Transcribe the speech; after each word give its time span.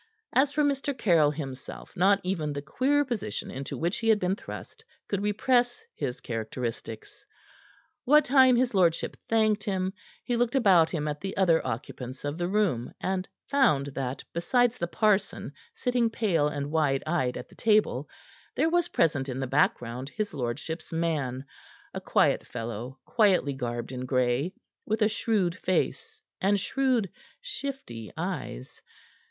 As 0.33 0.51
for 0.51 0.63
Mr. 0.63 0.97
Caryll 0.97 1.29
himself, 1.29 1.91
not 1.95 2.19
even 2.23 2.53
the 2.53 2.61
queer 2.63 3.05
position 3.05 3.51
into 3.51 3.77
which 3.77 3.99
he 3.99 4.09
had 4.09 4.17
been 4.17 4.35
thrust 4.35 4.83
could 5.07 5.21
repress 5.21 5.85
his 5.93 6.21
characteristics. 6.21 7.23
What 8.03 8.25
time 8.25 8.55
his 8.55 8.73
lordship 8.73 9.15
thanked 9.29 9.63
him, 9.65 9.93
he 10.23 10.35
looked 10.35 10.55
about 10.55 10.89
him 10.89 11.07
at 11.07 11.21
the 11.21 11.37
other 11.37 11.63
occupants 11.63 12.25
of 12.25 12.39
the 12.39 12.47
room, 12.47 12.91
and 12.99 13.27
found 13.47 13.85
that, 13.93 14.23
besides 14.33 14.79
the 14.79 14.87
parson, 14.87 15.53
sitting 15.75 16.09
pale 16.09 16.47
and 16.47 16.71
wide 16.71 17.03
eyed 17.05 17.37
at 17.37 17.47
the 17.49 17.53
table, 17.53 18.09
there 18.55 18.71
was 18.71 18.87
present 18.87 19.29
in 19.29 19.39
the 19.39 19.45
background 19.45 20.09
his 20.09 20.33
lordship's 20.33 20.91
man 20.91 21.45
a 21.93 22.01
quiet 22.01 22.47
fellow, 22.47 22.97
quietly 23.05 23.53
garbed 23.53 23.91
in 23.91 24.07
gray, 24.07 24.51
with 24.83 25.03
a 25.03 25.07
shrewd 25.09 25.55
face 25.59 26.23
and 26.41 26.59
shrewd, 26.59 27.07
shifty 27.39 28.11
eyes. 28.17 28.81